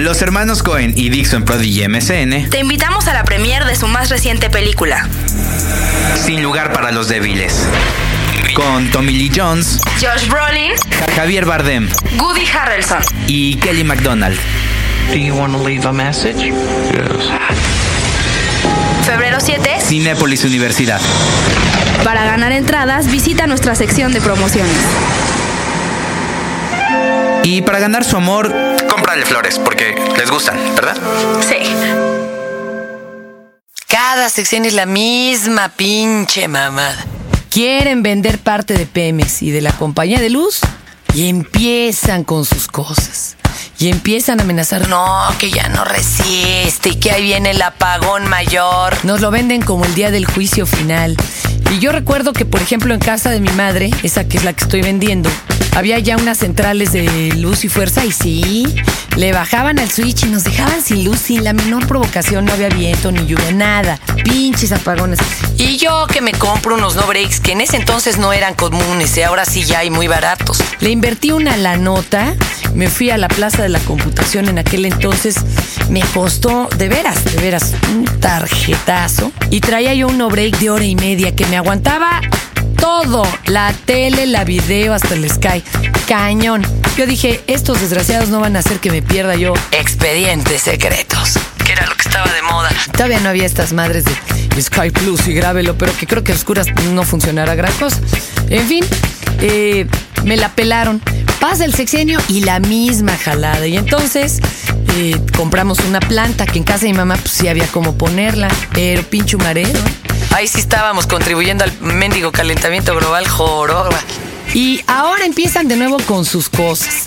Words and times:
Los 0.00 0.22
hermanos 0.22 0.62
Cohen 0.62 0.94
y 0.96 1.10
Dixon 1.10 1.44
Prodigy 1.44 1.86
MSN. 1.86 2.48
Te 2.48 2.60
invitamos 2.60 3.06
a 3.06 3.12
la 3.12 3.22
premiere 3.22 3.66
de 3.66 3.76
su 3.76 3.86
más 3.86 4.08
reciente 4.08 4.48
película. 4.48 5.06
Sin 6.24 6.42
lugar 6.42 6.72
para 6.72 6.90
los 6.90 7.08
débiles. 7.08 7.66
Con 8.54 8.90
Tommy 8.90 9.12
Lee 9.12 9.30
Jones, 9.36 9.78
Josh 10.00 10.26
Brolin, 10.26 10.72
Javier 11.14 11.44
Bardem 11.44 11.90
Woody 12.18 12.46
Harrelson. 12.46 13.02
y 13.26 13.56
Kelly 13.56 13.84
MacDonald. 13.84 14.38
Do 15.10 15.16
you 15.16 15.34
want 15.34 15.54
to 15.54 15.62
leave 15.62 15.86
a 15.86 15.92
message? 15.92 16.38
Yes. 16.38 16.54
Febrero 19.04 19.38
7. 19.38 19.80
Cinépolis 19.82 20.44
Universidad. 20.44 21.00
Para 22.04 22.24
ganar 22.24 22.52
entradas, 22.52 23.10
visita 23.10 23.46
nuestra 23.46 23.74
sección 23.74 24.12
de 24.14 24.22
promociones. 24.22 24.78
Y 27.42 27.60
para 27.62 27.80
ganar 27.80 28.04
su 28.04 28.16
amor, 28.16 28.50
cómprale 28.90 29.24
flores, 29.24 29.58
porque 29.58 29.94
les 30.16 30.30
gustan, 30.30 30.58
¿verdad? 30.74 30.96
Sí. 31.48 31.56
Cada 33.86 34.28
sección 34.28 34.64
es 34.64 34.74
la 34.74 34.86
misma 34.86 35.68
pinche 35.70 36.48
mamada. 36.48 37.04
Quieren 37.50 38.02
vender 38.02 38.38
parte 38.38 38.74
de 38.74 38.86
Pemex 38.86 39.42
y 39.42 39.50
de 39.50 39.60
la 39.60 39.72
compañía 39.72 40.20
de 40.20 40.30
luz 40.30 40.60
y 41.14 41.28
empiezan 41.28 42.24
con 42.24 42.44
sus 42.44 42.66
cosas. 42.66 43.36
Y 43.78 43.88
empiezan 43.88 44.40
a 44.40 44.42
amenazar, 44.42 44.88
no, 44.88 45.26
que 45.38 45.50
ya 45.50 45.68
no 45.68 45.84
resiste 45.84 46.90
y 46.90 46.96
que 46.96 47.12
ahí 47.12 47.22
viene 47.22 47.52
el 47.52 47.62
apagón 47.62 48.28
mayor. 48.28 48.94
Nos 49.04 49.20
lo 49.20 49.30
venden 49.30 49.62
como 49.62 49.86
el 49.86 49.94
día 49.94 50.10
del 50.10 50.26
juicio 50.26 50.66
final. 50.66 51.16
Y 51.70 51.78
yo 51.78 51.92
recuerdo 51.92 52.32
que, 52.32 52.44
por 52.44 52.60
ejemplo, 52.60 52.92
en 52.92 53.00
casa 53.00 53.30
de 53.30 53.40
mi 53.40 53.50
madre, 53.50 53.90
esa 54.02 54.26
que 54.26 54.36
es 54.36 54.44
la 54.44 54.52
que 54.52 54.64
estoy 54.64 54.82
vendiendo, 54.82 55.30
había 55.76 55.98
ya 56.00 56.16
unas 56.16 56.38
centrales 56.38 56.92
de 56.92 57.32
luz 57.36 57.64
y 57.64 57.68
fuerza 57.68 58.04
y 58.04 58.10
sí, 58.10 58.66
le 59.16 59.32
bajaban 59.32 59.78
al 59.78 59.90
switch 59.90 60.24
y 60.24 60.26
nos 60.26 60.44
dejaban 60.44 60.82
sin 60.82 61.04
luz, 61.04 61.18
sin 61.20 61.44
la 61.44 61.52
menor 61.52 61.86
provocación, 61.86 62.44
no 62.44 62.52
había 62.52 62.68
viento 62.70 63.12
ni 63.12 63.26
lluvia, 63.26 63.52
nada. 63.52 63.98
Pinches 64.24 64.72
apagones. 64.72 65.18
Y 65.58 65.76
yo 65.76 66.06
que 66.06 66.20
me 66.20 66.32
compro 66.32 66.74
unos 66.74 66.96
no 66.96 67.06
breaks 67.06 67.40
que 67.40 67.52
en 67.52 67.60
ese 67.60 67.76
entonces 67.76 68.18
no 68.18 68.32
eran 68.32 68.54
comunes 68.54 69.16
y 69.16 69.22
ahora 69.22 69.44
sí 69.44 69.62
ya 69.62 69.80
hay 69.80 69.90
muy 69.90 70.08
baratos. 70.08 70.58
Le 70.80 70.90
invertí 70.90 71.30
una 71.30 71.56
la 71.56 71.76
nota, 71.76 72.34
me 72.74 72.88
fui 72.88 73.10
a 73.10 73.18
la 73.18 73.28
plaza 73.28 73.62
de 73.62 73.68
la 73.68 73.80
computación 73.80 74.48
en 74.48 74.58
aquel 74.58 74.86
entonces, 74.86 75.36
me 75.88 76.00
costó 76.00 76.68
de 76.76 76.88
veras, 76.88 77.24
de 77.24 77.36
veras, 77.40 77.74
un 77.92 78.04
tarjetazo 78.20 79.32
y 79.50 79.60
traía 79.60 79.94
yo 79.94 80.08
un 80.08 80.18
no 80.18 80.28
break 80.28 80.58
de 80.58 80.70
hora 80.70 80.84
y 80.84 80.96
media 80.96 81.34
que 81.34 81.46
me 81.46 81.56
aguantaba 81.60 82.22
todo, 82.78 83.22
la 83.46 83.74
tele, 83.84 84.26
la 84.26 84.44
video, 84.44 84.94
hasta 84.94 85.14
el 85.14 85.28
Sky. 85.30 85.62
Cañón. 86.08 86.66
Yo 86.96 87.06
dije, 87.06 87.42
estos 87.46 87.80
desgraciados 87.80 88.30
no 88.30 88.40
van 88.40 88.56
a 88.56 88.60
hacer 88.60 88.78
que 88.80 88.90
me 88.90 89.02
pierda 89.02 89.36
yo 89.36 89.52
expedientes 89.70 90.62
secretos, 90.62 91.38
que 91.64 91.72
era 91.72 91.86
lo 91.86 91.94
que 91.94 92.08
estaba 92.08 92.32
de 92.32 92.42
moda. 92.42 92.70
Todavía 92.92 93.20
no 93.20 93.28
había 93.28 93.44
estas 93.44 93.74
madres 93.74 94.04
de 94.06 94.62
Sky 94.62 94.90
Plus 94.90 95.28
y 95.28 95.34
grábelo, 95.34 95.76
pero 95.76 95.94
que 95.96 96.06
creo 96.06 96.24
que 96.24 96.32
a 96.32 96.34
oscuras 96.34 96.66
no 96.92 97.02
funcionará 97.02 97.54
gran 97.54 97.72
cosa. 97.74 98.00
En 98.48 98.66
fin, 98.66 98.84
eh, 99.40 99.86
me 100.24 100.38
la 100.38 100.48
pelaron. 100.54 101.02
Pasa 101.40 101.66
el 101.66 101.74
sexenio 101.74 102.18
y 102.28 102.40
la 102.40 102.58
misma 102.58 103.16
jalada. 103.18 103.66
Y 103.66 103.76
entonces 103.76 104.40
eh, 104.96 105.20
compramos 105.36 105.78
una 105.80 106.00
planta 106.00 106.46
que 106.46 106.58
en 106.58 106.64
casa 106.64 106.86
de 106.86 106.92
mi 106.92 106.98
mamá 106.98 107.16
pues 107.16 107.32
sí 107.32 107.48
había 107.48 107.66
como 107.66 107.96
ponerla, 107.96 108.48
pero 108.72 109.02
pinche 109.02 109.36
marero. 109.36 109.80
Ahí 110.30 110.46
sí 110.46 110.60
estábamos 110.60 111.06
contribuyendo 111.06 111.64
al 111.64 111.72
mendigo 111.80 112.32
calentamiento 112.32 112.94
global 112.94 113.26
joroba. 113.28 113.98
Y 114.54 114.82
ahora 114.86 115.24
empiezan 115.24 115.68
de 115.68 115.76
nuevo 115.76 115.98
con 116.06 116.24
sus 116.24 116.48
cosas. 116.48 117.04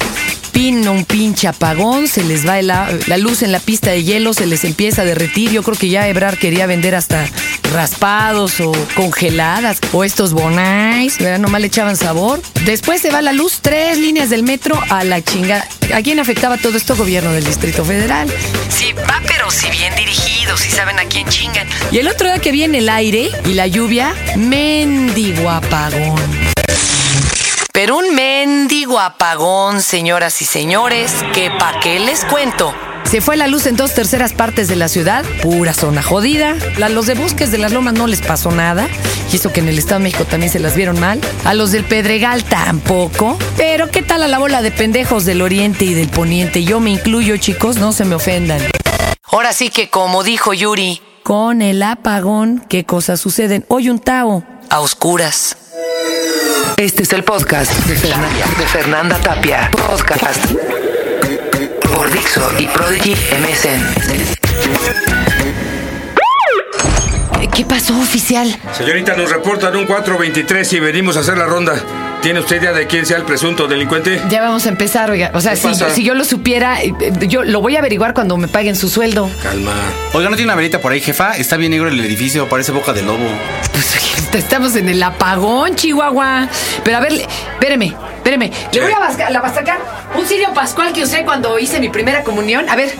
Pino 0.53 0.91
un 0.91 1.03
pinche 1.03 1.47
apagón, 1.47 2.07
se 2.07 2.23
les 2.23 2.47
va 2.47 2.61
la, 2.61 2.89
la 3.07 3.17
luz 3.17 3.41
en 3.41 3.51
la 3.51 3.59
pista 3.59 3.89
de 3.89 4.03
hielo, 4.03 4.33
se 4.33 4.45
les 4.45 4.63
empieza 4.63 5.01
a 5.01 5.05
derretir. 5.05 5.51
Yo 5.51 5.63
creo 5.63 5.75
que 5.75 5.89
ya 5.89 6.07
Ebrar 6.07 6.37
quería 6.37 6.67
vender 6.67 6.95
hasta 6.95 7.25
raspados 7.73 8.59
o 8.59 8.71
congeladas 8.95 9.79
o 9.91 10.03
estos 10.03 10.33
bonais, 10.33 11.17
¿verdad? 11.17 11.39
Nomás 11.39 11.59
le 11.59 11.67
echaban 11.67 11.97
sabor. 11.97 12.41
Después 12.65 13.01
se 13.01 13.09
va 13.09 13.21
la 13.21 13.33
luz, 13.33 13.59
tres 13.61 13.97
líneas 13.97 14.29
del 14.29 14.43
metro 14.43 14.79
a 14.89 15.03
la 15.03 15.21
chingada. 15.23 15.67
¿A 15.93 16.01
quién 16.01 16.19
afectaba 16.19 16.57
todo 16.57 16.77
esto? 16.77 16.95
Gobierno 16.95 17.31
del 17.33 17.43
Distrito 17.43 17.83
Federal. 17.83 18.31
Sí, 18.69 18.93
va, 18.93 19.21
pero 19.27 19.49
si 19.49 19.69
bien 19.71 19.95
dirigido, 19.95 20.55
si 20.55 20.69
saben 20.69 20.99
a 20.99 21.05
quién 21.05 21.27
chingan. 21.27 21.67
Y 21.91 21.97
el 21.97 22.07
otro 22.07 22.27
día 22.27 22.39
que 22.39 22.51
viene 22.51 22.77
el 22.77 22.89
aire 22.89 23.31
y 23.45 23.53
la 23.53 23.67
lluvia, 23.67 24.13
mendigo 24.37 25.49
apagón. 25.49 26.52
Pero 27.75 27.97
un 27.97 28.13
mendigo 28.13 28.99
apagón, 28.99 29.81
señoras 29.81 30.43
y 30.43 30.45
señores, 30.45 31.11
que 31.33 31.49
pa' 31.49 31.79
qué 31.79 31.99
les 31.99 32.23
cuento. 32.23 32.71
Se 33.03 33.19
fue 33.19 33.35
la 33.35 33.47
luz 33.47 33.65
en 33.65 33.75
dos 33.75 33.95
terceras 33.95 34.31
partes 34.31 34.67
de 34.67 34.75
la 34.75 34.87
ciudad, 34.87 35.25
pura 35.41 35.73
zona 35.73 36.03
jodida. 36.03 36.55
A 36.79 36.89
los 36.89 37.07
de 37.07 37.15
Bosques 37.15 37.51
de 37.51 37.57
las 37.57 37.71
Lomas 37.71 37.95
no 37.95 38.05
les 38.05 38.21
pasó 38.21 38.51
nada, 38.51 38.87
y 39.31 39.37
eso 39.37 39.51
que 39.51 39.61
en 39.61 39.69
el 39.69 39.79
Estado 39.79 39.97
de 39.97 40.03
México 40.03 40.23
también 40.25 40.51
se 40.51 40.59
las 40.59 40.75
vieron 40.75 40.99
mal. 40.99 41.19
A 41.45 41.55
los 41.55 41.71
del 41.71 41.83
Pedregal 41.83 42.43
tampoco. 42.43 43.39
Pero 43.57 43.89
¿qué 43.89 44.03
tal 44.03 44.21
a 44.21 44.27
la 44.27 44.37
bola 44.37 44.61
de 44.61 44.69
pendejos 44.69 45.25
del 45.25 45.41
Oriente 45.41 45.83
y 45.83 45.95
del 45.95 46.09
Poniente? 46.09 46.63
Yo 46.63 46.79
me 46.79 46.91
incluyo, 46.91 47.37
chicos, 47.37 47.77
no 47.77 47.91
se 47.91 48.05
me 48.05 48.13
ofendan. 48.13 48.61
Ahora 49.31 49.51
sí 49.51 49.71
que 49.71 49.89
como 49.89 50.21
dijo 50.21 50.53
Yuri, 50.53 51.01
con 51.23 51.63
el 51.63 51.81
apagón, 51.81 52.63
¿qué 52.69 52.85
cosas 52.85 53.19
suceden? 53.19 53.65
Hoy 53.67 53.89
un 53.89 53.97
Tao. 53.97 54.43
A 54.69 54.79
oscuras. 54.79 55.57
Este 56.77 57.03
es 57.03 57.13
el 57.13 57.23
podcast 57.23 57.71
de 57.85 57.95
Fernanda, 57.95 58.45
de 58.57 58.65
Fernanda 58.67 59.17
Tapia. 59.19 59.69
Podcast 59.71 60.51
por 61.93 62.11
Dixo 62.11 62.41
y 62.59 62.67
Prodigy 62.67 63.11
MSN. 63.13 63.81
¿Qué 67.53 67.65
pasó, 67.65 67.97
oficial? 67.99 68.55
Señorita, 68.71 69.15
nos 69.15 69.31
reportan 69.31 69.75
un 69.75 69.85
423 69.85 70.73
y 70.73 70.79
venimos 70.79 71.17
a 71.17 71.19
hacer 71.19 71.37
la 71.37 71.45
ronda. 71.45 71.75
¿Tiene 72.23 72.39
usted 72.39 72.61
idea 72.61 72.71
de 72.71 72.87
quién 72.87 73.05
sea 73.05 73.17
el 73.17 73.23
presunto 73.23 73.67
delincuente? 73.67 74.21
Ya 74.29 74.41
vamos 74.41 74.65
a 74.65 74.69
empezar, 74.69 75.11
oiga. 75.11 75.31
O 75.33 75.41
sea, 75.41 75.57
si 75.57 76.03
yo 76.05 76.13
lo 76.13 76.23
supiera, 76.23 76.81
eh, 76.81 76.93
yo 77.27 77.43
lo 77.43 77.59
voy 77.59 77.75
a 77.75 77.79
averiguar 77.79 78.13
cuando 78.13 78.37
me 78.37 78.47
paguen 78.47 78.77
su 78.77 78.87
sueldo. 78.87 79.29
Calma. 79.43 79.73
Oiga, 80.13 80.29
¿no 80.29 80.37
tiene 80.37 80.49
una 80.49 80.55
velita 80.55 80.79
por 80.79 80.93
ahí, 80.93 81.01
jefa? 81.01 81.35
Está 81.35 81.57
bien 81.57 81.71
negro 81.71 81.89
el 81.89 81.99
edificio, 81.99 82.47
parece 82.47 82.71
boca 82.71 82.93
de 82.93 83.03
lobo. 83.03 83.27
Pues 83.73 83.93
estamos 84.35 84.77
en 84.77 84.87
el 84.87 85.03
apagón, 85.03 85.75
Chihuahua. 85.75 86.47
Pero 86.85 86.95
a 86.95 86.99
ver, 87.01 87.11
espéreme, 87.55 87.93
espéreme. 88.23 88.51
Le 88.71 88.81
voy 88.81 88.91
a 88.93 89.29
la 89.29 89.53
sacar 89.53 89.79
un 90.15 90.25
cirio 90.25 90.53
pascual 90.53 90.93
que 90.93 91.03
usé 91.03 91.23
cuando 91.25 91.59
hice 91.59 91.79
mi 91.79 91.89
primera 91.89 92.23
comunión. 92.23 92.69
A 92.69 92.75
ver, 92.75 92.91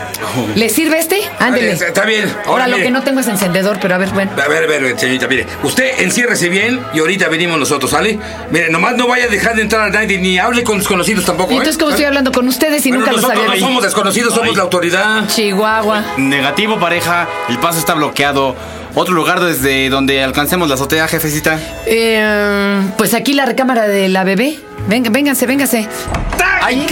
¿le 0.55 0.69
sirve 0.69 0.99
este? 0.99 1.21
Ándele. 1.39 1.71
Está 1.71 2.03
bien. 2.05 2.29
Ahora, 2.45 2.65
Ahora 2.65 2.67
lo 2.67 2.77
que 2.77 2.91
no 2.91 3.01
tengo 3.03 3.21
es 3.21 3.27
encendedor, 3.27 3.79
pero 3.81 3.95
a 3.95 3.97
ver, 3.97 4.09
bueno. 4.09 4.31
A 4.33 4.47
ver, 4.49 4.63
a 4.65 4.67
ver, 4.67 4.99
señorita, 4.99 5.27
mire. 5.27 5.47
Usted 5.63 6.01
enciérrese 6.01 6.49
bien 6.49 6.81
y 6.93 6.99
ahorita 6.99 7.29
venimos 7.29 7.57
nosotros, 7.57 7.91
¿sale? 7.91 8.19
Mire, 8.51 8.69
nomás 8.69 8.95
no 8.95 9.07
vaya 9.07 9.25
a 9.25 9.27
dejar 9.29 9.55
de 9.55 9.61
entrar 9.61 9.87
a 9.87 9.89
nadie 9.89 10.17
ni 10.17 10.37
hable 10.37 10.63
con 10.63 10.77
desconocidos 10.79 11.25
tampoco, 11.25 11.51
¿Y 11.51 11.55
¿eh? 11.55 11.57
entonces 11.59 11.77
cómo 11.77 11.91
estoy 11.91 12.05
hablando 12.05 12.31
con 12.31 12.47
ustedes 12.47 12.85
y 12.85 12.89
Bueno, 12.89 13.05
nunca 13.05 13.15
los 13.21 13.29
había 13.29 13.45
no 13.45 13.51
visto? 13.51 13.65
somos 13.67 13.83
desconocidos, 13.83 14.33
somos 14.33 14.57
la 14.57 14.63
autoridad. 14.63 15.27
Chihuahua. 15.27 16.03
Negativo, 16.17 16.79
pareja. 16.79 17.27
El 17.49 17.57
paso 17.59 17.79
está 17.79 17.93
bloqueado. 17.93 18.55
Otro 18.95 19.13
lugar 19.15 19.39
desde 19.39 19.89
donde 19.89 20.21
alcancemos 20.23 20.67
la 20.69 20.75
azotea, 20.75 21.07
jefecita. 21.07 21.59
Eh, 21.87 22.81
pues 22.97 23.13
aquí 23.13 23.33
la 23.33 23.45
recámara 23.45 23.87
de 23.87 24.07
la 24.09 24.23
bebé. 24.23 24.59
Venga, 24.87 25.09
vénganse, 25.09 25.45
vénganse. 25.47 25.87
¡Ay, 26.65 26.85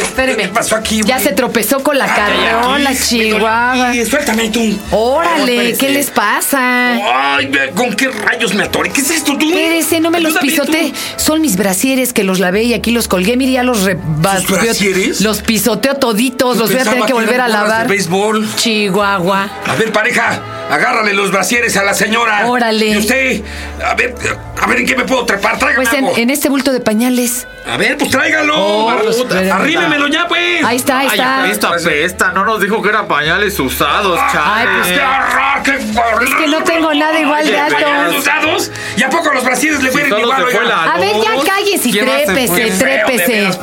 espéreme. 0.00 0.44
¿Qué 0.44 0.48
pasó 0.48 0.76
aquí, 0.76 1.02
Ya 1.04 1.18
se 1.18 1.32
tropezó 1.32 1.82
con 1.82 1.98
la 1.98 2.06
carriola, 2.06 2.92
Chihuahua. 2.94 3.92
Suéltame 4.08 4.50
tú. 4.50 4.78
Órale. 4.92 5.74
¿qué 5.76 5.88
les 5.88 6.10
pasa? 6.10 6.92
Ay, 7.36 7.50
¿con 7.74 7.94
qué 7.94 8.08
rayos 8.08 8.54
me 8.54 8.62
atoré? 8.64 8.90
¿Qué 8.90 9.00
es 9.00 9.10
esto 9.10 9.36
tú? 9.36 9.48
Espérese, 9.48 9.98
no 10.00 10.10
me 10.10 10.20
los 10.20 10.36
Ayúdame 10.36 10.48
pisoteé. 10.48 10.92
Son 11.16 11.40
mis 11.40 11.56
brasieres 11.56 12.12
que 12.12 12.22
los 12.22 12.38
lavé 12.38 12.62
y 12.64 12.74
aquí 12.74 12.92
los 12.92 13.08
colgué. 13.08 13.36
Mire, 13.36 13.52
ya 13.52 13.62
los 13.64 13.82
re- 13.82 13.98
¿Sus 14.46 14.60
brasieres? 14.60 15.20
Los 15.20 15.42
pisoteo 15.42 15.94
toditos. 15.96 16.56
Los 16.56 16.70
voy 16.70 16.80
a 16.80 16.84
tener 16.84 17.04
que 17.06 17.12
volver 17.12 17.40
a 17.40 17.48
lavar. 17.48 17.82
de 17.88 17.88
béisbol. 17.88 18.46
Chihuahua. 18.56 19.48
A 19.66 19.74
ver, 19.74 19.90
pareja, 19.92 20.40
agárrale 20.70 21.12
los 21.14 21.30
brasieres 21.30 21.76
a 21.76 21.82
la 21.84 21.94
señora. 21.94 22.46
Órale. 22.46 22.86
Y 22.88 22.96
usted, 22.98 23.42
a 23.84 23.94
ver, 23.94 24.14
a 24.60 24.66
ver 24.66 24.78
en 24.80 24.86
qué 24.86 24.96
me 24.96 25.04
puedo 25.04 25.24
trepar. 25.26 25.58
Tráigame 25.58 25.84
Pues 25.84 25.94
en, 25.98 26.04
algo. 26.04 26.16
en 26.18 26.30
este 26.30 26.48
bulto 26.48 26.72
de 26.72 26.80
pañales. 26.80 27.46
A 27.68 27.76
ver, 27.76 27.96
pues 27.98 28.10
tráigalo. 28.10 28.54
Oh, 28.56 28.96
pues. 29.02 29.50
Arrímemelo 29.50 30.06
ya, 30.08 30.26
pues. 30.28 30.64
Ahí 30.64 30.76
está, 30.76 31.00
ahí 31.00 31.06
está. 31.08 31.48
Esta 31.50 31.68
apesta, 31.68 32.32
no 32.32 32.44
nos 32.44 32.60
dijo 32.60 32.80
que 32.82 32.88
eran 32.90 33.06
pañales 33.08 33.58
usados, 33.58 34.18
Ay, 34.22 34.66
pues, 34.76 34.92
¡Qué 34.92 35.00
horror! 35.00 35.62
¡Qué 35.64 35.98
horror! 36.00 36.24
Es 36.24 36.34
que 36.34 36.46
no 36.46 36.62
tengo 36.62 36.94
nada 36.94 37.18
igual 37.18 37.46
de 37.46 37.58
alto. 37.58 37.74
¿Pañales 37.80 38.14
usados? 38.18 38.70
¿Y 38.96 39.02
a 39.02 39.10
poco 39.10 39.32
los 39.32 39.44
brasieres 39.44 39.82
le 39.82 39.90
fueron 39.90 40.10
solo 40.10 40.22
igual? 40.22 40.36
se 40.36 40.42
fue 40.52 40.60
oiga? 40.64 40.68
la- 40.86 40.92
A 40.94 40.98
ver, 40.98 41.12
ya 41.22 41.32
Dos. 41.32 41.44
cállese 41.44 41.88
y 41.88 41.92
¿Quién 41.92 42.06
más 42.06 42.18
se 42.20 42.24
trépese, 42.26 42.46
fue? 42.48 42.56
Feo, 42.58 42.68
de 42.68 43.02
trépese. 43.04 43.32
veras. 43.32 43.60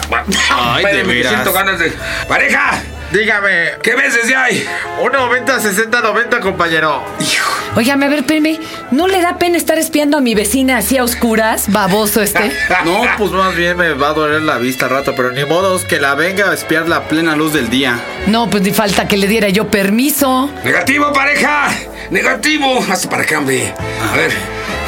Ay, 0.51 0.83
de 0.83 0.89
Espéreme, 0.89 1.03
que 1.13 1.17
veras. 1.19 1.31
siento 1.33 1.53
ganas 1.53 1.79
de... 1.79 1.93
¡Pareja! 2.27 2.71
Dígame, 3.13 3.73
¿Qué 3.83 3.93
ves 3.93 4.15
desde 4.15 4.35
ahí? 4.35 4.65
un 4.99 5.11
90, 5.11 5.59
60, 5.59 6.01
90, 6.01 6.39
compañero. 6.39 7.03
Óigame, 7.75 8.07
a 8.07 8.09
ver, 8.09 8.19
espérame. 8.19 8.59
¿No 8.89 9.07
le 9.07 9.21
da 9.21 9.37
pena 9.37 9.55
estar 9.55 9.77
espiando 9.77 10.17
a 10.17 10.21
mi 10.21 10.33
vecina 10.33 10.77
así 10.77 10.97
a 10.97 11.03
oscuras? 11.03 11.71
Baboso 11.71 12.23
este. 12.23 12.51
No, 12.85 13.03
pues 13.19 13.29
más 13.31 13.55
bien 13.55 13.77
me 13.77 13.93
va 13.93 14.09
a 14.09 14.13
doler 14.13 14.41
la 14.41 14.57
vista 14.57 14.85
al 14.85 14.91
rato, 14.91 15.13
pero 15.15 15.31
ni 15.31 15.45
modos 15.45 15.85
que 15.85 15.99
la 15.99 16.15
venga 16.15 16.49
a 16.49 16.55
espiar 16.55 16.89
la 16.89 17.07
plena 17.07 17.35
luz 17.35 17.53
del 17.53 17.69
día. 17.69 17.99
No, 18.25 18.49
pues 18.49 18.63
ni 18.63 18.71
falta 18.73 19.07
que 19.07 19.17
le 19.17 19.27
diera 19.27 19.49
yo 19.49 19.67
permiso. 19.69 20.49
Negativo, 20.63 21.13
pareja. 21.13 21.69
Negativo. 22.09 22.83
Hasta 22.89 23.11
para 23.11 23.37
hombre. 23.37 23.75
A 24.11 24.17
ver, 24.17 24.31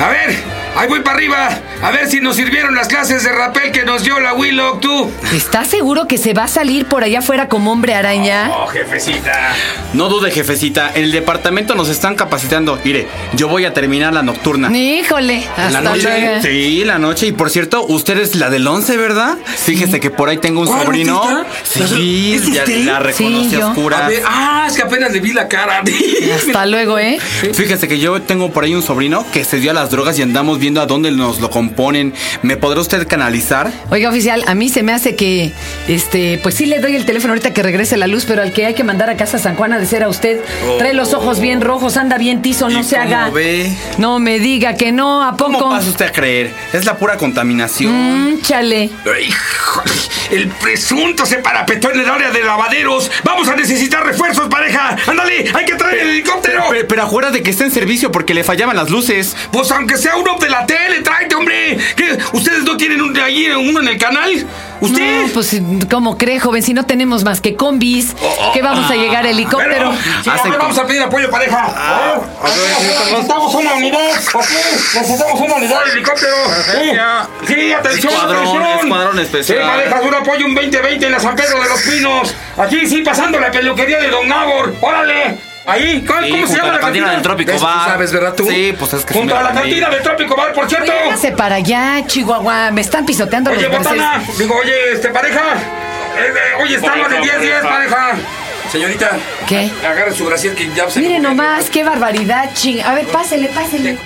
a 0.03 0.09
ver. 0.09 0.54
Ahí 0.75 0.87
voy 0.89 0.99
para 1.01 1.15
arriba. 1.17 1.49
A 1.81 1.91
ver 1.91 2.09
si 2.09 2.19
nos 2.19 2.35
sirvieron 2.35 2.75
las 2.75 2.87
clases 2.87 3.23
de 3.23 3.31
rapel 3.31 3.71
que 3.71 3.83
nos 3.83 4.03
dio 4.03 4.19
la 4.19 4.33
Willow, 4.33 4.79
tú. 4.79 5.09
¿Estás 5.33 5.67
seguro 5.67 6.07
que 6.07 6.17
se 6.17 6.33
va 6.33 6.43
a 6.45 6.47
salir 6.47 6.85
por 6.85 7.03
allá 7.03 7.19
afuera 7.19 7.47
como 7.47 7.71
hombre 7.71 7.93
araña? 7.95 8.49
Oh, 8.51 8.67
jefecita. 8.67 9.53
No 9.93 10.09
dude, 10.09 10.31
jefecita, 10.31 10.91
en 10.93 11.03
el 11.05 11.11
departamento 11.11 11.75
nos 11.75 11.87
están 11.89 12.15
capacitando. 12.15 12.77
Mire, 12.83 13.07
yo 13.33 13.47
voy 13.47 13.63
a 13.65 13.73
terminar 13.73 14.13
la 14.13 14.21
nocturna. 14.23 14.69
Híjole, 14.75 15.35
¿En 15.35 15.43
la 15.57 15.65
hasta 15.79 15.81
noche? 15.81 16.01
luego. 16.03 16.41
Sí, 16.41 16.83
la 16.83 16.97
noche. 16.99 17.27
Y 17.27 17.31
por 17.31 17.49
cierto, 17.49 17.85
usted 17.85 18.17
es 18.17 18.35
la 18.35 18.49
del 18.49 18.67
11, 18.67 18.97
¿verdad? 18.97 19.37
Fíjese 19.45 19.99
que 20.01 20.09
por 20.11 20.27
ahí 20.29 20.37
tengo 20.39 20.61
un 20.61 20.67
¿Cuál, 20.67 20.85
sobrino. 20.85 21.21
Rosita? 21.23 21.87
Sí, 21.95 22.33
¿Es 22.35 22.51
ya 22.51 22.63
usted? 22.63 22.83
la 22.85 22.99
reconoce 22.99 23.49
Sí, 23.49 23.55
a 23.55 23.59
yo. 23.59 23.67
oscuras. 23.69 24.01
A 24.01 24.07
ver, 24.09 24.23
ah, 24.25 24.65
es 24.67 24.75
que 24.75 24.81
apenas 24.83 25.11
le 25.11 25.19
vi 25.21 25.31
la 25.31 25.47
cara. 25.47 25.83
Hasta 26.35 26.65
luego, 26.65 26.99
¿eh? 26.99 27.17
Fíjese 27.53 27.87
que 27.87 27.99
yo 27.99 28.21
tengo 28.21 28.51
por 28.51 28.63
ahí 28.65 28.75
un 28.75 28.81
sobrino 28.83 29.25
que 29.31 29.45
se 29.45 29.59
dio 29.59 29.71
a 29.71 29.73
las 29.73 29.89
drogas 29.89 30.17
y 30.19 30.21
andamos 30.21 30.59
viendo 30.65 30.81
a 30.81 30.87
dónde 30.87 31.11
nos 31.11 31.39
lo 31.41 31.51
componen. 31.51 32.11
¿Me 32.41 32.57
podrá 32.57 32.81
usted 32.81 33.07
canalizar? 33.07 33.71
Oiga, 33.91 34.09
oficial, 34.09 34.43
a 34.47 34.55
mí 34.55 34.67
se 34.67 34.81
me 34.81 34.93
hace 34.93 35.15
que, 35.15 35.51
este, 35.87 36.39
pues 36.41 36.55
sí 36.55 36.65
le 36.65 36.79
doy 36.79 36.95
el 36.95 37.05
teléfono 37.05 37.33
ahorita 37.33 37.53
que 37.53 37.61
regrese 37.61 37.97
la 37.97 38.07
luz, 38.07 38.25
pero 38.25 38.41
al 38.41 38.51
que 38.51 38.65
hay 38.65 38.73
que 38.73 38.83
mandar 38.83 39.11
a 39.11 39.15
casa 39.15 39.37
San 39.37 39.55
Juan 39.55 39.73
ha 39.73 39.77
de 39.79 39.85
ser 39.85 40.01
a 40.01 40.09
usted. 40.09 40.39
Trae 40.79 40.95
los 40.95 41.13
ojos 41.13 41.39
bien 41.39 41.61
rojos, 41.61 41.97
anda 41.97 42.17
bien 42.17 42.41
tizo, 42.41 42.67
no 42.67 42.79
¿Y 42.79 42.83
se 42.83 42.95
cómo 42.95 43.07
haga. 43.07 43.29
ve? 43.29 43.71
No 43.99 44.17
me 44.17 44.39
diga 44.39 44.73
que 44.75 44.91
no, 44.91 45.21
¿a 45.21 45.37
¿Cómo 45.37 45.59
poco? 45.59 45.69
pasa 45.69 45.87
usted 45.87 46.05
a 46.07 46.11
creer? 46.11 46.51
Es 46.73 46.83
la 46.85 46.97
pura 46.97 47.15
contaminación. 47.17 48.33
Mm, 48.33 48.41
chale. 48.41 48.89
Híjole, 49.05 49.91
el 50.31 50.47
presunto 50.47 51.27
se 51.27 51.35
parapetó 51.37 51.91
en 51.91 51.99
el 51.99 52.09
área 52.09 52.31
de 52.31 52.43
lavaderos. 52.43 53.11
Vamos 53.23 53.47
a 53.49 53.55
necesitar 53.55 54.03
refuerzos, 54.03 54.47
pareja. 54.49 54.97
Ándale, 55.05 55.45
hay 55.53 55.65
que 55.65 55.75
traer 55.75 55.99
el 55.99 56.09
helicóptero. 56.09 56.63
Pero, 56.71 56.87
pero 56.87 57.03
acuérdate 57.03 57.37
de 57.37 57.43
que 57.43 57.51
está 57.51 57.65
en 57.65 57.71
servicio 57.71 58.11
porque 58.11 58.33
le 58.33 58.43
fallaban 58.43 58.75
las 58.75 58.89
luces. 58.89 59.35
Pues 59.51 59.69
aunque 59.71 59.97
sea 59.97 60.15
uno 60.15 60.37
de 60.39 60.49
la 60.49 60.54
tele, 60.65 61.01
tráete, 61.01 61.33
hombre. 61.35 61.77
¿Qué? 61.95 62.17
¿Ustedes 62.33 62.63
no 62.63 62.77
tienen 62.77 63.01
un 63.01 63.13
de 63.13 63.21
allí, 63.21 63.47
uno 63.49 63.79
en 63.81 63.87
el 63.87 63.97
canal? 63.97 64.45
¿Usted? 64.81 65.21
No, 65.27 65.33
pues, 65.33 65.55
¿cómo 65.89 66.17
cree, 66.17 66.39
joven? 66.39 66.61
Si 66.61 66.73
no 66.73 66.85
tenemos 66.85 67.23
más 67.23 67.39
que 67.41 67.55
combis, 67.55 68.13
que 68.53 68.61
vamos 68.61 68.91
a 68.91 68.95
llegar 68.95 69.25
a 69.25 69.29
helicóptero. 69.29 69.87
Bueno, 69.87 69.97
sí, 70.23 70.49
vamos 70.59 70.77
a 70.77 70.85
pedir 70.85 71.01
apoyo, 71.01 71.29
pareja. 71.31 71.65
Ah, 71.75 72.19
Oh, 72.41 72.47
necesitamos 73.11 73.55
una 73.55 73.73
unidad. 73.73 74.11
aquí, 74.11 74.53
Necesitamos 74.93 75.41
una 75.41 75.55
unidad 75.55 75.85
de 75.85 75.91
helicóptero. 75.93 76.35
Sí, 77.47 77.53
sí, 77.53 77.71
atención, 77.73 78.13
Escuadrón, 78.13 78.37
atención. 78.47 78.79
escuadrón 78.83 79.19
especial. 79.19 79.57
Sí, 79.57 79.63
parejas, 79.65 80.01
un 80.03 80.13
apoyo, 80.13 80.45
un 80.45 80.55
2020 80.55 81.05
en 81.05 81.11
la 81.11 81.19
San 81.19 81.35
Pedro 81.35 81.61
de 81.63 81.69
los 81.69 81.81
Pinos. 81.81 82.35
Aquí 82.57 82.85
sí, 82.87 83.01
pasando 83.01 83.39
la 83.39 83.51
peluquería 83.51 83.99
de 83.99 84.09
Don 84.09 84.27
Nabor. 84.27 84.75
Órale. 84.81 85.37
Ahí, 85.65 86.03
¿cómo, 86.05 86.21
Sí, 86.21 86.29
cómo 86.31 86.47
se 86.47 86.55
llama 86.57 86.67
la 86.67 86.73
la 86.73 86.79
cantina 86.79 87.11
del 87.11 87.21
Trópico. 87.21 87.59
Bar. 87.59 87.89
¿Sabes, 87.89 88.11
verdad 88.11 88.35
tú? 88.35 88.47
Sí, 88.47 88.75
pues 88.77 88.93
es 88.93 89.05
que 89.05 89.13
sí 89.13 89.19
Junto 89.19 89.35
a 89.35 89.41
la 89.43 89.53
cantina 89.53 89.89
del 89.89 90.01
Trópico 90.03 90.35
Bar, 90.35 90.53
por 90.53 90.69
cierto. 90.69 90.91
Hágase 90.91 91.31
para 91.31 91.55
allá, 91.55 92.03
Chihuahua. 92.05 92.71
Me 92.71 92.81
están 92.81 93.05
pisoteando 93.05 93.51
Oye, 93.51 93.67
los 93.67 93.77
botana. 93.77 94.23
Digo, 94.37 94.55
oye, 94.55 94.93
este, 94.93 95.09
pareja. 95.09 95.41
Eh, 96.17 96.33
eh, 96.33 96.61
oye, 96.61 96.75
estamos 96.75 97.09
de 97.09 97.19
10-10, 97.19 97.61
pareja. 97.61 98.15
Señorita. 98.71 99.11
¿Qué? 99.47 99.71
Agarre 99.87 100.13
su 100.13 100.25
brasier 100.25 100.53
que 100.53 100.69
ya 100.73 100.89
se 100.89 100.99
Mire 100.99 101.19
nomás, 101.19 101.69
qué 101.69 101.83
barbaridad, 101.83 102.51
ching. 102.53 102.81
A 102.81 102.93
ver, 102.93 103.05
pásele, 103.07 103.47
pásele. 103.49 103.97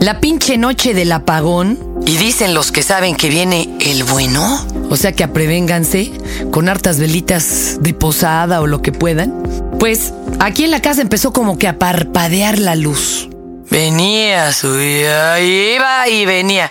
La 0.00 0.20
pinche 0.20 0.58
noche 0.58 0.92
del 0.92 1.10
apagón. 1.12 1.78
Y 2.04 2.16
dicen 2.18 2.54
los 2.54 2.70
que 2.70 2.82
saben 2.82 3.16
que 3.16 3.28
viene 3.28 3.68
el 3.80 4.04
bueno. 4.04 4.64
O 4.90 4.96
sea 4.96 5.12
que 5.12 5.24
aprevénganse 5.24 6.12
con 6.52 6.68
hartas 6.68 7.00
velitas 7.00 7.78
de 7.80 7.94
posada 7.94 8.60
o 8.60 8.66
lo 8.66 8.82
que 8.82 8.92
puedan. 8.92 9.42
Pues 9.80 10.12
aquí 10.38 10.64
en 10.64 10.70
la 10.70 10.80
casa 10.80 11.02
empezó 11.02 11.32
como 11.32 11.58
que 11.58 11.66
a 11.66 11.78
parpadear 11.78 12.58
la 12.58 12.76
luz. 12.76 13.28
Venía, 13.70 14.52
subía, 14.52 15.40
iba 15.40 16.08
y 16.08 16.26
venía. 16.26 16.70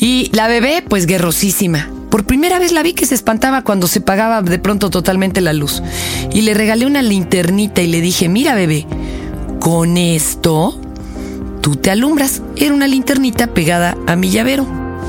Y 0.00 0.30
la 0.32 0.48
bebé, 0.48 0.82
pues 0.86 1.06
guerrosísima. 1.06 1.88
Por 2.10 2.24
primera 2.24 2.58
vez 2.58 2.72
la 2.72 2.82
vi 2.82 2.94
que 2.94 3.06
se 3.06 3.14
espantaba 3.14 3.62
cuando 3.62 3.86
se 3.86 4.00
pagaba 4.00 4.42
de 4.42 4.58
pronto 4.58 4.90
totalmente 4.90 5.40
la 5.40 5.52
luz. 5.52 5.82
Y 6.32 6.42
le 6.42 6.54
regalé 6.54 6.86
una 6.86 7.02
linternita 7.02 7.82
y 7.82 7.86
le 7.86 8.00
dije, 8.00 8.28
mira 8.28 8.54
bebé, 8.54 8.86
con 9.60 9.96
esto 9.96 10.80
tú 11.66 11.74
te 11.74 11.90
alumbras. 11.90 12.42
Era 12.54 12.72
una 12.72 12.86
linternita 12.86 13.48
pegada 13.48 13.96
a 14.06 14.14
mi 14.14 14.30
llavero. 14.30 14.64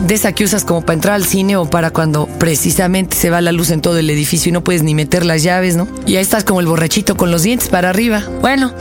De 0.07 0.15
esa 0.15 0.31
que 0.31 0.43
usas 0.43 0.63
como 0.63 0.81
para 0.81 0.95
entrar 0.95 1.13
al 1.13 1.23
cine 1.23 1.55
o 1.55 1.69
para 1.69 1.91
cuando 1.91 2.25
precisamente 2.39 3.15
se 3.15 3.29
va 3.29 3.41
la 3.41 3.51
luz 3.51 3.69
en 3.69 3.81
todo 3.81 3.99
el 3.99 4.09
edificio 4.09 4.49
y 4.49 4.53
no 4.53 4.63
puedes 4.63 4.81
ni 4.81 4.95
meter 4.95 5.23
las 5.23 5.43
llaves, 5.43 5.75
¿no? 5.75 5.87
Y 6.07 6.15
ahí 6.15 6.23
estás 6.23 6.43
como 6.43 6.59
el 6.59 6.65
borrachito 6.65 7.15
con 7.15 7.29
los 7.29 7.43
dientes 7.43 7.69
para 7.69 7.91
arriba. 7.91 8.23
Bueno, 8.41 8.73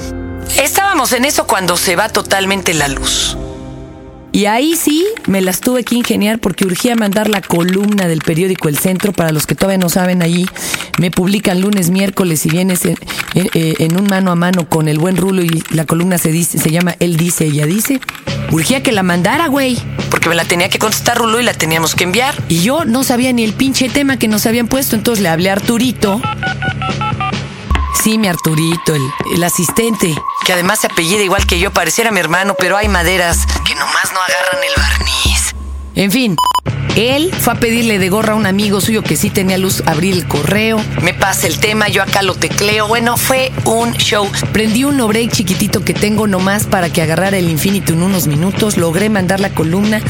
Estábamos 0.62 1.12
en 1.12 1.24
eso 1.24 1.46
cuando 1.46 1.76
se 1.76 1.96
va 1.96 2.08
totalmente 2.08 2.72
la 2.72 2.88
luz. 2.88 3.36
Y 4.32 4.44
ahí 4.46 4.76
sí 4.76 5.06
me 5.26 5.40
las 5.40 5.60
tuve 5.60 5.82
que 5.82 5.94
ingeniar 5.94 6.38
porque 6.40 6.66
urgía 6.66 6.94
mandar 6.94 7.28
la 7.30 7.40
columna 7.40 8.06
del 8.06 8.18
periódico 8.20 8.68
El 8.68 8.76
Centro. 8.76 9.12
Para 9.12 9.32
los 9.32 9.46
que 9.46 9.54
todavía 9.54 9.78
no 9.78 9.88
saben, 9.88 10.20
allí 10.20 10.44
me 10.98 11.10
publican 11.10 11.60
lunes, 11.62 11.88
miércoles 11.88 12.44
y 12.44 12.50
vienes 12.50 12.84
en, 12.84 12.96
en- 13.34 13.48
eh, 13.54 13.74
en 13.78 13.96
un 13.98 14.04
mano 14.06 14.30
a 14.30 14.34
mano 14.34 14.68
con 14.68 14.88
el 14.88 14.98
buen 14.98 15.16
Rulo 15.16 15.42
y 15.42 15.62
la 15.70 15.86
columna 15.86 16.18
se 16.18 16.32
dice, 16.32 16.58
se 16.58 16.70
llama 16.70 16.96
Él 17.00 17.16
dice, 17.16 17.46
ella 17.46 17.64
dice. 17.64 17.98
Urgía 18.50 18.82
que 18.82 18.92
la 18.92 19.02
mandara, 19.02 19.46
güey. 19.46 19.78
Porque 20.10 20.28
me 20.28 20.34
la 20.34 20.44
tenía 20.44 20.68
que 20.68 20.78
contestar 20.78 21.16
Rulo 21.16 21.40
y 21.40 21.44
la 21.44 21.54
teníamos 21.54 21.94
que 21.94 22.04
enviar. 22.04 22.34
Y 22.48 22.60
yo 22.60 22.84
no 22.84 23.04
sabía 23.04 23.32
ni 23.32 23.42
el 23.42 23.54
pinche 23.54 23.88
tema 23.88 24.18
que 24.18 24.28
nos 24.28 24.44
habían 24.44 24.68
puesto, 24.68 24.96
entonces 24.96 25.22
le 25.22 25.30
hablé 25.30 25.48
a 25.48 25.54
Arturito. 25.54 26.20
Sí, 28.02 28.18
mi 28.18 28.28
Arturito, 28.28 28.94
el, 28.94 29.02
el 29.34 29.44
asistente. 29.44 30.14
Que 30.44 30.52
además 30.52 30.80
se 30.80 30.86
apellida 30.86 31.22
igual 31.22 31.46
que 31.46 31.58
yo, 31.58 31.72
pareciera 31.72 32.10
mi 32.10 32.20
hermano, 32.20 32.54
pero 32.58 32.76
hay 32.76 32.88
maderas 32.88 33.46
que 33.66 33.74
nomás 33.74 34.12
no 34.12 34.20
agarran 34.20 34.62
el 34.62 34.82
barniz. 34.82 35.54
En 35.94 36.10
fin, 36.10 36.36
él 36.94 37.34
fue 37.40 37.54
a 37.54 37.56
pedirle 37.60 37.98
de 37.98 38.08
gorra 38.08 38.34
a 38.34 38.36
un 38.36 38.46
amigo 38.46 38.80
suyo 38.80 39.02
que 39.02 39.16
sí 39.16 39.30
tenía 39.30 39.58
luz 39.58 39.82
abrir 39.86 40.14
el 40.14 40.26
correo. 40.26 40.82
Me 41.02 41.14
pasa 41.26 41.48
el 41.48 41.58
tema, 41.58 41.88
yo 41.88 42.04
acá 42.04 42.22
lo 42.22 42.36
tecleo. 42.36 42.86
Bueno, 42.86 43.16
fue 43.16 43.50
un 43.64 43.94
show. 43.94 44.30
Prendí 44.52 44.84
un 44.84 44.96
no 44.96 45.08
break 45.08 45.32
chiquitito 45.32 45.82
que 45.84 45.92
tengo 45.92 46.28
nomás 46.28 46.66
para 46.66 46.88
que 46.88 47.02
agarrara 47.02 47.36
el 47.36 47.50
infinito 47.50 47.94
en 47.94 48.04
unos 48.04 48.28
minutos. 48.28 48.76
Logré 48.76 49.08
mandar 49.08 49.40
la 49.40 49.50
columna. 49.50 50.00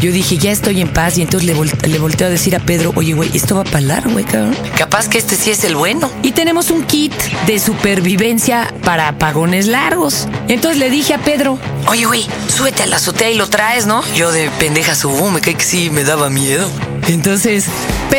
Yo 0.00 0.12
dije, 0.12 0.36
ya 0.36 0.50
estoy 0.50 0.82
en 0.82 0.88
paz. 0.88 1.16
Y 1.16 1.22
entonces 1.22 1.46
le, 1.46 1.56
vol- 1.56 1.72
le 1.86 1.98
volteo 1.98 2.26
a 2.26 2.30
decir 2.30 2.54
a 2.54 2.58
Pedro, 2.60 2.92
oye, 2.94 3.14
güey, 3.14 3.30
esto 3.34 3.54
va 3.54 3.62
a 3.62 3.64
palar, 3.64 4.06
güey, 4.06 4.26
cabrón. 4.26 4.54
Capaz 4.76 5.08
que 5.08 5.16
este 5.16 5.34
sí 5.36 5.50
es 5.50 5.64
el 5.64 5.76
bueno. 5.76 6.10
Y 6.22 6.32
tenemos 6.32 6.68
un 6.70 6.84
kit 6.84 7.14
de 7.46 7.58
supervivencia 7.58 8.70
para 8.84 9.08
apagones 9.08 9.68
largos. 9.68 10.28
Entonces 10.46 10.78
le 10.78 10.90
dije 10.90 11.14
a 11.14 11.18
Pedro, 11.18 11.58
Oye, 11.88 12.04
güey, 12.04 12.26
súbete 12.54 12.82
a 12.82 12.86
la 12.86 12.96
azotea 12.96 13.30
y 13.30 13.36
lo 13.36 13.46
traes, 13.48 13.86
¿no? 13.86 14.02
Yo 14.14 14.30
de 14.32 14.50
pendeja 14.58 14.94
subo, 14.96 15.30
me 15.30 15.40
cae 15.40 15.54
que 15.54 15.64
sí, 15.64 15.88
me 15.88 16.02
daba 16.04 16.28
miedo. 16.30 16.68
Entonces, 17.06 17.66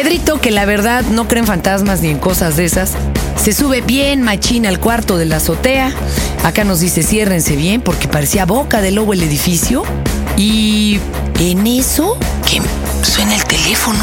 Pedrito, 0.04 0.40
que 0.40 0.52
la 0.52 0.66
verdad 0.66 1.04
no 1.06 1.28
cree 1.28 1.40
en 1.40 1.48
fantasmas 1.48 2.02
ni 2.02 2.10
en 2.10 2.20
cosas 2.20 2.56
de 2.56 2.66
esas, 2.66 2.92
se 3.36 3.52
sube 3.52 3.82
bien 3.82 4.22
machina 4.22 4.70
al 4.70 4.80
cuarto 4.80 5.18
de 5.18 5.26
la 5.26 5.38
azotea. 5.38 5.92
Acá 6.44 6.64
nos 6.64 6.82
dice 6.82 7.02
ciérrense 7.02 7.56
bien 7.56 7.82
porque 7.82 8.08
parecía 8.08 8.46
boca 8.46 8.80
de 8.80 8.92
lobo 8.92 9.14
el 9.14 9.24
edificio. 9.24 9.84
Y 10.38 11.00
en 11.40 11.66
eso, 11.66 12.16
Que 12.48 12.62
suena 13.04 13.34
el 13.34 13.44
teléfono. 13.46 13.98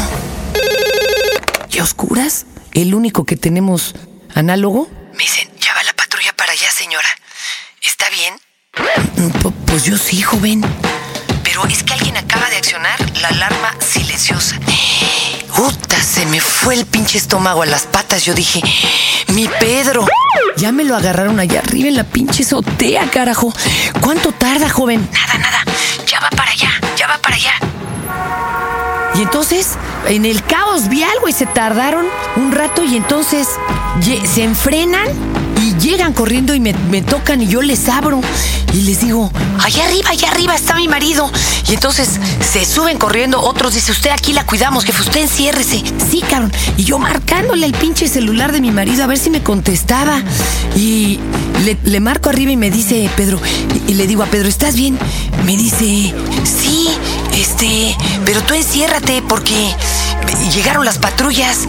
y 1.71 1.79
oscuras, 1.79 2.45
el 2.73 2.93
único 2.93 3.23
que 3.23 3.37
tenemos 3.37 3.95
análogo, 4.33 4.89
Me 5.13 5.23
dicen, 5.23 5.47
ya 5.61 5.73
va 5.75 5.83
la 5.83 5.93
patrulla 5.93 6.33
para 6.35 6.51
allá, 6.51 6.69
señora. 6.77 7.07
¿Está 7.81 8.07
bien? 8.09 8.33
mm, 9.15 9.31
pu- 9.41 9.53
pues 9.65 9.85
yo 9.85 9.97
sí, 9.97 10.21
joven. 10.21 10.61
Pero 11.41 11.65
es 11.67 11.83
que 11.83 11.93
alguien 11.93 12.17
acaba 12.17 12.49
de 12.49 12.57
accionar 12.57 12.99
la 13.21 13.29
alarma 13.29 13.73
silenciosa. 13.79 14.59
Fue 16.65 16.73
el 16.73 16.87
pinche 16.87 17.19
estómago 17.19 17.61
a 17.61 17.67
las 17.67 17.83
patas. 17.83 18.25
Yo 18.25 18.33
dije, 18.33 18.59
mi 19.27 19.47
Pedro. 19.59 20.03
Ya 20.57 20.71
me 20.71 20.83
lo 20.83 20.95
agarraron 20.95 21.39
allá 21.39 21.59
arriba 21.59 21.89
en 21.89 21.95
la 21.95 22.03
pinche 22.03 22.41
azotea, 22.41 23.07
carajo. 23.11 23.53
¿Cuánto 24.01 24.31
tarda, 24.31 24.67
joven? 24.67 25.07
Nada, 25.13 25.37
nada. 25.37 25.63
Ya 26.07 26.19
va 26.19 26.31
para 26.31 26.49
allá, 26.49 26.71
ya 26.97 27.05
va 27.07 27.19
para 27.19 27.35
allá. 27.35 27.51
Y 29.13 29.21
entonces, 29.21 29.75
en 30.07 30.25
el 30.25 30.43
caos 30.43 30.89
vi 30.89 31.03
algo 31.03 31.27
y 31.27 31.33
se 31.33 31.45
tardaron 31.45 32.07
un 32.35 32.51
rato 32.51 32.83
y 32.83 32.97
entonces 32.97 33.47
se 34.33 34.43
enfrenan 34.43 35.07
y 35.61 35.75
llegan 35.75 36.13
corriendo 36.13 36.55
y 36.55 36.59
me 36.59 37.03
tocan 37.03 37.43
y 37.43 37.47
yo 37.47 37.61
les 37.61 37.87
abro 37.89 38.21
y 38.75 38.81
les 38.81 38.99
digo, 38.99 39.31
Allá 39.63 39.85
arriba, 39.85 40.09
allá 40.11 40.29
arriba 40.29 40.53
está 40.53 40.75
mi 40.75 40.87
marido. 40.87 41.31
Y 41.67 41.73
entonces 41.73 42.19
se 42.39 42.65
suben 42.65 42.97
corriendo, 42.97 43.41
otros 43.41 43.73
dice, 43.73 43.91
usted 43.91 44.11
aquí 44.11 44.33
la 44.33 44.45
cuidamos, 44.45 44.83
jefe, 44.83 45.01
usted 45.01 45.21
enciérrese. 45.21 45.81
Sí, 46.11 46.21
cabrón. 46.21 46.51
Y 46.77 46.83
yo 46.83 46.99
marcándole 46.99 47.65
el 47.65 47.73
pinche 47.73 48.07
celular 48.07 48.51
de 48.51 48.61
mi 48.61 48.71
marido 48.71 49.03
a 49.03 49.07
ver 49.07 49.17
si 49.17 49.29
me 49.29 49.41
contestaba. 49.41 50.21
Y 50.75 51.19
le, 51.83 51.99
marco 51.99 52.29
arriba 52.29 52.51
y 52.51 52.57
me 52.57 52.69
dice, 52.69 53.09
Pedro, 53.15 53.39
y 53.87 53.93
le 53.95 54.05
digo 54.05 54.21
a 54.21 54.27
Pedro, 54.27 54.47
¿estás 54.49 54.75
bien? 54.75 54.99
Me 55.45 55.57
dice, 55.57 56.13
Sí, 56.43 56.89
este, 57.33 57.95
pero 58.25 58.43
tú 58.43 58.53
enciérrate 58.53 59.23
porque 59.27 59.73
llegaron 60.53 60.85
las 60.85 60.99
patrullas. 60.99 61.61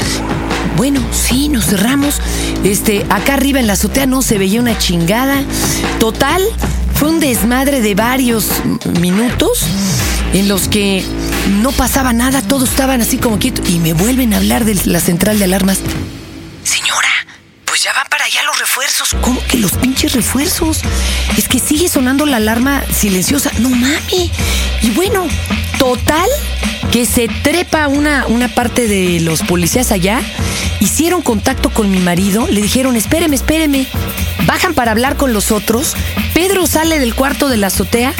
Bueno, 0.76 1.00
sí, 1.12 1.48
nos 1.48 1.64
cerramos. 1.64 2.20
Este, 2.64 3.06
acá 3.08 3.34
arriba 3.34 3.60
en 3.60 3.68
la 3.68 3.74
azotea 3.74 4.04
no 4.04 4.20
se 4.20 4.36
veía 4.36 4.60
una 4.60 4.76
chingada. 4.76 5.42
Total, 5.98 6.42
fue 6.96 7.10
un 7.10 7.20
desmadre 7.20 7.82
de 7.82 7.94
varios 7.94 8.48
minutos 9.00 9.66
en 10.32 10.48
los 10.48 10.68
que 10.68 11.04
no 11.60 11.72
pasaba 11.72 12.12
nada, 12.12 12.42
todos 12.42 12.70
estaban 12.70 13.00
así 13.00 13.18
como 13.18 13.38
quietos 13.38 13.68
y 13.68 13.78
me 13.78 13.92
vuelven 13.92 14.32
a 14.32 14.38
hablar 14.38 14.64
de 14.64 14.74
la 14.86 15.00
central 15.00 15.38
de 15.38 15.44
alarmas. 15.44 15.80
Señora, 16.64 17.08
pues 17.64 17.82
ya 17.82 17.92
van 17.92 18.06
para 18.10 18.24
allá 18.24 18.42
los 18.44 18.58
refuerzos. 18.58 19.14
¿Cómo 19.20 19.40
que 19.46 19.58
los 19.58 19.72
pinches 19.72 20.14
refuerzos? 20.14 20.80
Es 21.36 21.48
que 21.48 21.58
sigue 21.58 21.88
sonando 21.88 22.24
la 22.24 22.38
alarma 22.38 22.82
silenciosa. 22.92 23.50
No 23.58 23.68
mames. 23.68 24.30
Y 24.82 24.90
bueno, 24.94 25.26
total, 25.78 26.28
que 26.92 27.04
se 27.04 27.28
trepa 27.28 27.88
una, 27.88 28.26
una 28.26 28.48
parte 28.48 28.88
de 28.88 29.20
los 29.20 29.42
policías 29.42 29.92
allá. 29.92 30.20
Hicieron 30.80 31.22
contacto 31.22 31.70
con 31.70 31.90
mi 31.90 31.98
marido. 31.98 32.46
Le 32.48 32.62
dijeron, 32.62 32.96
espéreme, 32.96 33.36
espéreme. 33.36 33.86
Bajan 34.46 34.74
para 34.74 34.92
hablar 34.92 35.16
con 35.16 35.32
los 35.32 35.50
otros. 35.50 35.94
Pedro 36.36 36.66
sale 36.66 36.98
del 36.98 37.14
cuarto 37.14 37.48
de 37.48 37.56
la 37.56 37.68
azotea. 37.68 38.12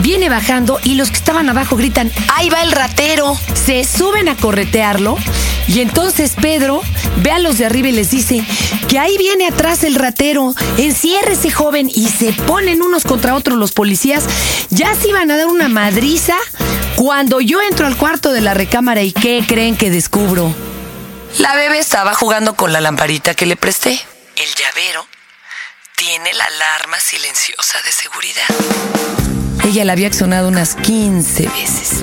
Viene 0.00 0.30
bajando 0.30 0.80
y 0.84 0.94
los 0.94 1.10
que 1.10 1.18
estaban 1.18 1.50
abajo 1.50 1.76
gritan, 1.76 2.10
Ahí 2.34 2.48
va 2.48 2.62
el 2.62 2.72
ratero. 2.72 3.38
se 3.52 3.84
suben 3.84 4.30
a 4.30 4.36
corretearlo 4.36 5.18
y 5.66 5.80
entonces 5.80 6.32
Pedro 6.40 6.80
ve 7.16 7.30
a 7.30 7.38
los 7.38 7.58
de 7.58 7.66
arriba 7.66 7.88
y 7.88 7.92
les 7.92 8.10
dice 8.10 8.42
que 8.88 8.98
ahí 8.98 9.18
viene 9.18 9.46
atrás 9.46 9.84
el 9.84 9.96
ratero, 9.96 10.54
enciérrese 10.78 11.50
joven 11.50 11.90
y 11.94 12.08
se 12.08 12.32
ponen 12.32 12.80
unos 12.80 13.04
contra 13.04 13.34
otros 13.34 13.58
los 13.58 13.72
policías, 13.72 14.24
ya 14.70 14.94
se 14.94 15.10
iban 15.10 15.30
a 15.30 15.36
dar 15.36 15.48
una 15.48 15.68
madriza 15.68 16.36
cuando 16.96 17.42
yo 17.42 17.60
entro 17.60 17.86
al 17.86 17.98
cuarto 17.98 18.32
de 18.32 18.40
la 18.40 18.54
recámara 18.54 19.02
y 19.02 19.12
¿qué 19.12 19.44
creen 19.46 19.76
que 19.76 19.90
descubro? 19.90 20.54
La 21.36 21.54
bebé 21.54 21.80
estaba 21.80 22.14
jugando 22.14 22.54
con 22.54 22.72
la 22.72 22.80
lamparita 22.80 23.34
que 23.34 23.44
le 23.44 23.56
presté. 23.56 24.00
Tiene 26.08 26.32
la 26.32 26.44
alarma 26.44 26.98
silenciosa 27.00 27.80
de 27.84 27.92
seguridad. 27.92 28.46
Ella 29.66 29.84
la 29.84 29.92
había 29.92 30.10
sonado 30.10 30.48
unas 30.48 30.74
15 30.74 31.46
veces. 31.48 32.02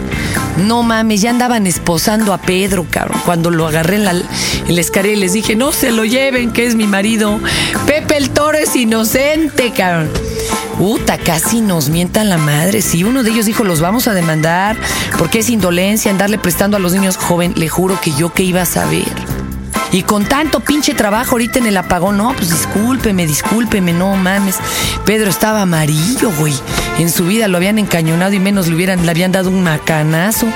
No 0.58 0.84
mames, 0.84 1.22
ya 1.22 1.32
andaban 1.32 1.66
esposando 1.66 2.32
a 2.32 2.38
Pedro, 2.38 2.86
cabrón. 2.88 3.20
Cuando 3.26 3.50
lo 3.50 3.66
agarré 3.66 3.96
en 3.96 4.06
la, 4.06 4.12
en 4.12 4.78
escalera 4.78 5.16
y 5.16 5.20
les 5.20 5.34
dije, 5.34 5.56
no 5.56 5.72
se 5.72 5.90
lo 5.92 6.06
lleven, 6.06 6.54
que 6.54 6.68
es 6.68 6.76
mi 6.76 6.86
marido. 6.86 7.40
Pepe 7.88 8.18
el 8.18 8.30
Toro 8.30 8.60
es 8.60 8.76
inocente, 8.76 9.72
cabrón. 9.72 10.12
Puta, 10.78 11.18
casi 11.18 11.62
nos 11.62 11.90
mientan 11.90 12.30
la 12.30 12.38
madre. 12.38 12.84
Si 12.84 13.04
uno 13.04 13.24
de 13.24 13.32
ellos 13.32 13.48
dijo, 13.48 13.64
los 13.64 13.82
vamos 13.82 14.08
a 14.08 14.14
demandar, 14.14 14.78
porque 15.18 15.40
es 15.40 15.50
indolencia 15.50 16.12
andarle 16.12 16.38
prestando 16.38 16.78
a 16.78 16.80
los 16.80 16.94
niños 16.94 17.18
joven, 17.18 17.56
le 17.58 17.70
juro 17.70 18.00
que 18.00 18.12
yo 18.12 18.32
que 18.32 18.44
iba 18.44 18.62
a 18.62 18.66
saber. 18.68 19.35
Y 19.96 20.04
con 20.04 20.26
tanto 20.26 20.60
pinche 20.60 20.94
trabajo 20.94 21.36
ahorita 21.36 21.60
en 21.60 21.68
el 21.68 21.78
apagón, 21.78 22.18
no, 22.18 22.34
pues 22.36 22.50
discúlpeme, 22.50 23.26
discúlpeme, 23.26 23.94
no 23.94 24.14
mames. 24.18 24.58
Pedro 25.06 25.30
estaba 25.30 25.62
amarillo, 25.62 26.34
güey. 26.38 26.54
En 27.00 27.10
su 27.10 27.26
vida 27.26 27.48
lo 27.48 27.56
habían 27.56 27.80
encañonado 27.80 28.34
y 28.34 28.40
menos 28.40 28.68
le, 28.68 28.76
hubieran, 28.76 29.06
le 29.06 29.10
habían 29.10 29.32
dado 29.32 29.50
un 29.50 29.64
macanazo. 29.64 30.48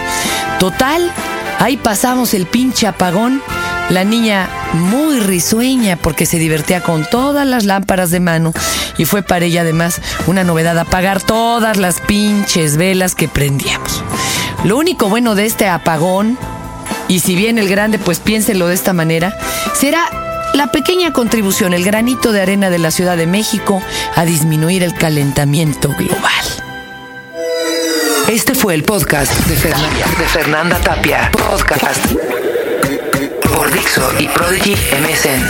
Total, 0.59 1.09
ahí 1.57 1.77
pasamos 1.77 2.33
el 2.33 2.47
pinche 2.47 2.85
apagón. 2.85 3.41
La 3.89 4.03
niña 4.03 4.49
muy 4.73 5.21
risueña 5.21 5.95
porque 5.95 6.25
se 6.25 6.37
divertía 6.37 6.81
con 6.83 7.05
todas 7.09 7.47
las 7.47 7.63
lámparas 7.63 8.11
de 8.11 8.19
mano 8.19 8.51
y 8.97 9.05
fue 9.05 9.23
para 9.23 9.45
ella 9.45 9.61
además 9.61 10.01
una 10.27 10.43
novedad 10.43 10.77
apagar 10.77 11.21
todas 11.21 11.77
las 11.77 12.01
pinches 12.01 12.75
velas 12.75 13.15
que 13.15 13.29
prendíamos. 13.29 14.03
Lo 14.65 14.77
único 14.77 15.07
bueno 15.07 15.33
de 15.33 15.45
este 15.45 15.69
apagón 15.69 16.37
y 17.09 17.19
si 17.19 17.35
bien 17.35 17.57
el 17.57 17.67
grande, 17.67 17.99
pues 17.99 18.19
piénselo 18.19 18.67
de 18.67 18.75
esta 18.75 18.93
manera, 18.93 19.37
será 19.73 20.05
la 20.53 20.71
pequeña 20.71 21.11
contribución, 21.11 21.73
el 21.73 21.83
granito 21.83 22.31
de 22.31 22.41
arena 22.41 22.69
de 22.69 22.79
la 22.79 22.91
Ciudad 22.91 23.17
de 23.17 23.27
México 23.27 23.83
a 24.15 24.23
disminuir 24.23 24.83
el 24.83 24.93
calentamiento 24.93 25.89
global. 25.89 26.45
Este 28.29 28.53
fue 28.53 28.75
el 28.75 28.83
podcast 28.83 29.33
de 29.47 29.55
Fernanda, 29.55 30.05
de 30.19 30.25
Fernanda 30.25 30.77
Tapia. 30.79 31.31
Podcast 31.31 32.05
por 33.41 33.73
Dixo 33.73 34.07
y 34.19 34.27
Prodigy 34.27 34.75
MSN. 35.01 35.43